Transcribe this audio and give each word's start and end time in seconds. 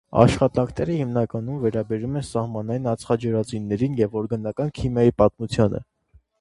Աշխատանքները 0.21 0.95
հիմնականում 1.01 1.59
վերաբերում 1.65 2.17
են 2.23 2.25
սահմանային 2.31 2.89
ածխաջրածիններին 2.95 4.01
և 4.03 4.19
օրգանական 4.25 4.77
քիմիայի 4.81 5.17
պատմությանը։ 5.23 5.87